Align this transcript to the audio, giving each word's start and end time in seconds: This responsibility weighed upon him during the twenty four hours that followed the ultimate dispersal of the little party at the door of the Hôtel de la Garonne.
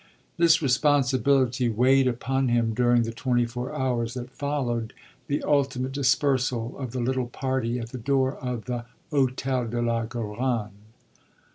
This 0.37 0.63
responsibility 0.63 1.69
weighed 1.69 2.07
upon 2.07 2.47
him 2.47 2.73
during 2.73 3.03
the 3.03 3.11
twenty 3.11 3.45
four 3.45 3.71
hours 3.71 4.15
that 4.15 4.31
followed 4.31 4.93
the 5.27 5.43
ultimate 5.43 5.91
dispersal 5.91 6.75
of 6.79 6.89
the 6.89 6.99
little 6.99 7.27
party 7.27 7.77
at 7.79 7.89
the 7.89 7.99
door 7.99 8.35
of 8.37 8.65
the 8.65 8.85
Hôtel 9.11 9.69
de 9.69 9.79
la 9.79 10.05
Garonne. 10.07 10.71